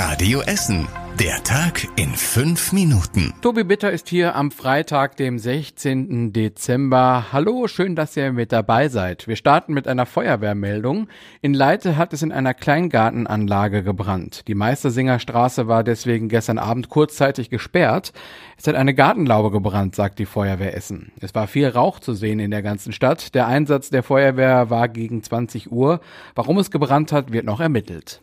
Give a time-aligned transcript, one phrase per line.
[0.00, 0.86] Radio Essen.
[1.18, 3.34] Der Tag in fünf Minuten.
[3.42, 6.32] Tobi Bitter ist hier am Freitag, dem 16.
[6.32, 7.32] Dezember.
[7.32, 9.26] Hallo, schön, dass ihr mit dabei seid.
[9.26, 11.08] Wir starten mit einer Feuerwehrmeldung.
[11.40, 14.46] In Leite hat es in einer Kleingartenanlage gebrannt.
[14.46, 18.12] Die Meistersingerstraße war deswegen gestern Abend kurzzeitig gesperrt.
[18.56, 21.10] Es hat eine Gartenlaube gebrannt, sagt die Feuerwehr Essen.
[21.20, 23.34] Es war viel Rauch zu sehen in der ganzen Stadt.
[23.34, 26.00] Der Einsatz der Feuerwehr war gegen 20 Uhr.
[26.36, 28.20] Warum es gebrannt hat, wird noch ermittelt.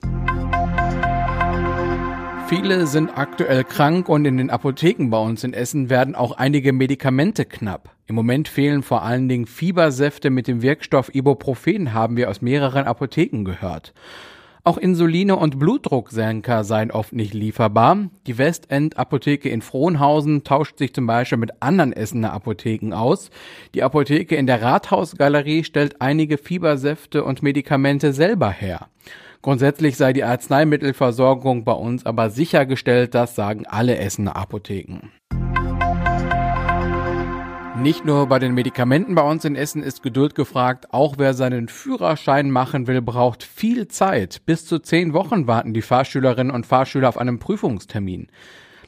[2.47, 6.73] Viele sind aktuell krank und in den Apotheken bei uns in Essen werden auch einige
[6.73, 7.95] Medikamente knapp.
[8.05, 12.85] Im Moment fehlen vor allen Dingen Fiebersäfte mit dem Wirkstoff Ibuprofen, haben wir aus mehreren
[12.85, 13.93] Apotheken gehört.
[14.67, 18.09] Auch Insuline und Blutdrucksenker seien oft nicht lieferbar.
[18.25, 23.29] Die Westend Apotheke in Frohnhausen tauscht sich zum Beispiel mit anderen Essener Apotheken aus.
[23.75, 28.87] Die Apotheke in der Rathausgalerie stellt einige Fiebersäfte und Medikamente selber her.
[29.43, 35.11] Grundsätzlich sei die Arzneimittelversorgung bei uns aber sichergestellt, das sagen alle Essener Apotheken.
[37.85, 41.67] Nicht nur bei den Medikamenten bei uns in Essen ist Geduld gefragt, auch wer seinen
[41.67, 44.41] Führerschein machen will, braucht viel Zeit.
[44.47, 48.29] Bis zu zehn Wochen warten die Fahrschülerinnen und Fahrschüler auf einen Prüfungstermin.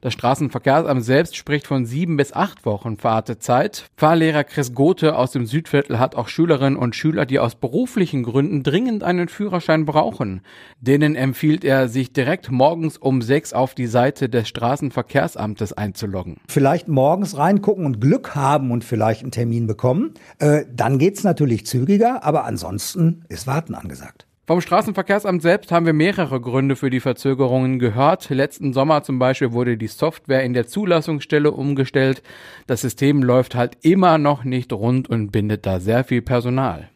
[0.01, 3.85] Das Straßenverkehrsamt selbst spricht von sieben bis acht Wochen Wartezeit.
[3.95, 8.63] Fahrlehrer Chris Gothe aus dem Südviertel hat auch Schülerinnen und Schüler, die aus beruflichen Gründen
[8.63, 10.41] dringend einen Führerschein brauchen.
[10.79, 16.37] Denen empfiehlt er, sich direkt morgens um sechs auf die Seite des Straßenverkehrsamtes einzuloggen.
[16.47, 20.13] Vielleicht morgens reingucken und Glück haben und vielleicht einen Termin bekommen.
[20.39, 24.26] Äh, dann geht's natürlich zügiger, aber ansonsten ist Warten angesagt.
[24.47, 28.29] Vom Straßenverkehrsamt selbst haben wir mehrere Gründe für die Verzögerungen gehört.
[28.29, 32.23] Letzten Sommer zum Beispiel wurde die Software in der Zulassungsstelle umgestellt.
[32.65, 36.87] Das System läuft halt immer noch nicht rund und bindet da sehr viel Personal.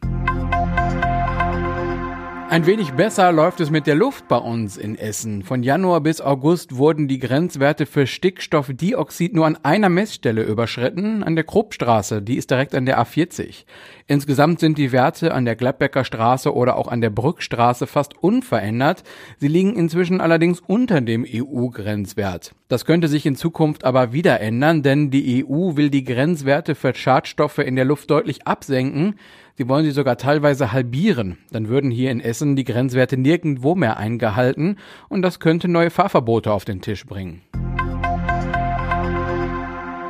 [2.52, 5.42] Ein wenig besser läuft es mit der Luft bei uns in Essen.
[5.42, 11.34] Von Januar bis August wurden die Grenzwerte für Stickstoffdioxid nur an einer Messstelle überschritten, an
[11.34, 13.64] der Kruppstraße, die ist direkt an der A40.
[14.06, 19.02] Insgesamt sind die Werte an der Gladbecker Straße oder auch an der Brückstraße fast unverändert.
[19.38, 22.54] Sie liegen inzwischen allerdings unter dem EU-Grenzwert.
[22.68, 26.94] Das könnte sich in Zukunft aber wieder ändern, denn die EU will die Grenzwerte für
[26.94, 29.14] Schadstoffe in der Luft deutlich absenken.
[29.62, 31.38] Sie wollen sie sogar teilweise halbieren.
[31.52, 34.76] Dann würden hier in Essen die Grenzwerte nirgendwo mehr eingehalten
[35.08, 37.42] und das könnte neue Fahrverbote auf den Tisch bringen.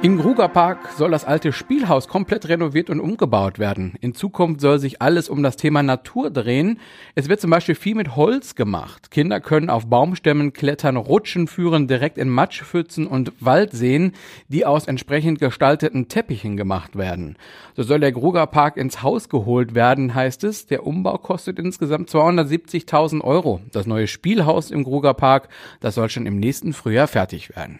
[0.03, 3.95] Im Grugerpark soll das alte Spielhaus komplett renoviert und umgebaut werden.
[4.01, 6.81] In Zukunft soll sich alles um das Thema Natur drehen.
[7.15, 9.13] Es wird zum Beispiel viel mit Holz gemacht.
[9.13, 14.15] Kinder können auf Baumstämmen klettern, rutschen, führen direkt in Matschpfützen und Waldseen,
[14.49, 17.37] die aus entsprechend gestalteten Teppichen gemacht werden.
[17.77, 20.67] So soll der Grugerpark ins Haus geholt werden, heißt es.
[20.67, 23.61] Der Umbau kostet insgesamt 270.000 Euro.
[23.71, 25.49] Das neue Spielhaus im Grugerpark,
[25.79, 27.79] das soll schon im nächsten Frühjahr fertig werden.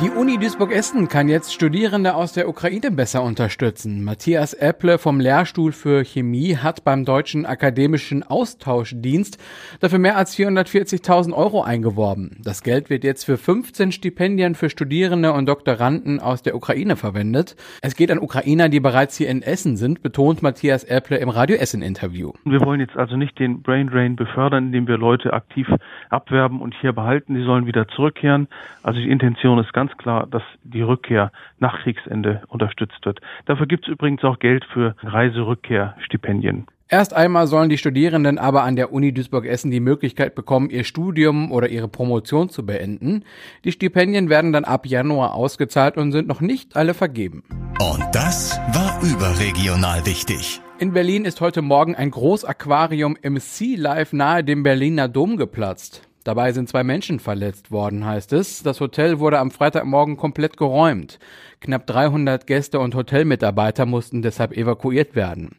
[0.00, 4.02] Die Uni Duisburg-Essen kann jetzt Studierende aus der Ukraine besser unterstützen.
[4.02, 9.38] Matthias Epple vom Lehrstuhl für Chemie hat beim Deutschen Akademischen Austauschdienst
[9.80, 12.40] dafür mehr als 440.000 Euro eingeworben.
[12.42, 17.54] Das Geld wird jetzt für 15 Stipendien für Studierende und Doktoranden aus der Ukraine verwendet.
[17.80, 21.56] Es geht an Ukrainer, die bereits hier in Essen sind, betont Matthias Epple im Radio
[21.56, 22.32] Essen Interview.
[22.44, 25.68] Wir wollen jetzt also nicht den Brain Drain befördern, indem wir Leute aktiv
[26.10, 27.36] abwerben und hier behalten.
[27.36, 28.48] Sie sollen wieder zurückkehren.
[28.82, 33.20] Also die Intention ist ganz ganz klar, dass die Rückkehr nach Kriegsende unterstützt wird.
[33.46, 36.66] Dafür gibt es übrigens auch Geld für Reiserückkehrstipendien.
[36.88, 41.50] Erst einmal sollen die Studierenden aber an der Uni Duisburg-Essen die Möglichkeit bekommen, ihr Studium
[41.50, 43.24] oder ihre Promotion zu beenden.
[43.64, 47.44] Die Stipendien werden dann ab Januar ausgezahlt und sind noch nicht alle vergeben.
[47.80, 50.60] Und das war überregional wichtig.
[50.78, 56.11] In Berlin ist heute Morgen ein Großaquarium im Sea Life nahe dem Berliner Dom geplatzt.
[56.24, 58.62] Dabei sind zwei Menschen verletzt worden, heißt es.
[58.62, 61.18] Das Hotel wurde am Freitagmorgen komplett geräumt.
[61.60, 65.56] Knapp 300 Gäste und Hotelmitarbeiter mussten deshalb evakuiert werden.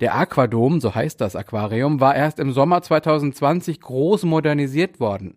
[0.00, 5.34] Der Aquadom, so heißt das Aquarium, war erst im Sommer 2020 groß modernisiert worden.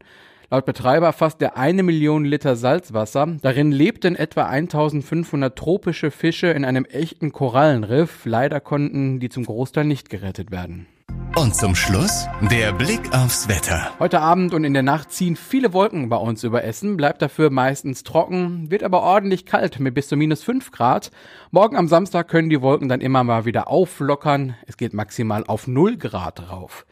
[0.51, 3.38] Laut Betreiber fasst er eine Million Liter Salzwasser.
[3.41, 8.25] Darin lebten etwa 1500 tropische Fische in einem echten Korallenriff.
[8.25, 10.88] Leider konnten die zum Großteil nicht gerettet werden.
[11.36, 13.94] Und zum Schluss der Blick aufs Wetter.
[14.00, 17.50] Heute Abend und in der Nacht ziehen viele Wolken bei uns über Essen, bleibt dafür
[17.50, 21.10] meistens trocken, wird aber ordentlich kalt mit bis zu minus 5 Grad.
[21.50, 24.56] Morgen am Samstag können die Wolken dann immer mal wieder auflockern.
[24.68, 26.86] Es geht maximal auf 0 Grad rauf.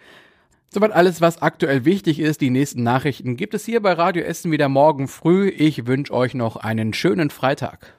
[0.70, 2.40] Soweit alles, was aktuell wichtig ist.
[2.40, 5.50] Die nächsten Nachrichten gibt es hier bei Radio Essen wieder morgen früh.
[5.50, 7.99] Ich wünsche euch noch einen schönen Freitag.